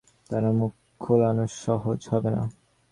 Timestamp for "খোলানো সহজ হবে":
1.01-2.29